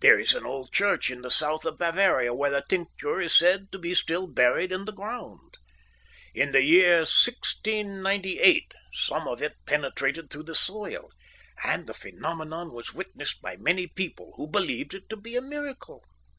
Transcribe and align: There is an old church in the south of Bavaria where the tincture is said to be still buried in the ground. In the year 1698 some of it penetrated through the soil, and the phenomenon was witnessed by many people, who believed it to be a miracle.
There 0.00 0.18
is 0.18 0.32
an 0.32 0.46
old 0.46 0.72
church 0.72 1.10
in 1.10 1.20
the 1.20 1.30
south 1.30 1.66
of 1.66 1.76
Bavaria 1.76 2.32
where 2.32 2.48
the 2.48 2.64
tincture 2.66 3.20
is 3.20 3.36
said 3.36 3.70
to 3.72 3.78
be 3.78 3.92
still 3.92 4.26
buried 4.26 4.72
in 4.72 4.86
the 4.86 4.94
ground. 4.94 5.58
In 6.32 6.52
the 6.52 6.62
year 6.62 7.00
1698 7.00 8.74
some 8.94 9.28
of 9.28 9.42
it 9.42 9.56
penetrated 9.66 10.30
through 10.30 10.44
the 10.44 10.54
soil, 10.54 11.10
and 11.62 11.86
the 11.86 11.92
phenomenon 11.92 12.72
was 12.72 12.94
witnessed 12.94 13.42
by 13.42 13.56
many 13.58 13.86
people, 13.86 14.32
who 14.36 14.46
believed 14.46 14.94
it 14.94 15.10
to 15.10 15.18
be 15.18 15.36
a 15.36 15.42
miracle. 15.42 16.02